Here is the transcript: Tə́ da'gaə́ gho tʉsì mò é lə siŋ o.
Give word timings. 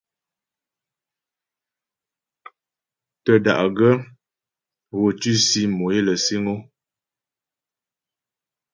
Tə́ 3.23 3.35
da'gaə́ 3.45 3.95
gho 4.97 5.01
tʉsì 5.21 5.61
mò 5.77 5.85
é 5.97 5.99
lə 6.07 6.13
siŋ 6.25 6.45
o. 6.53 6.55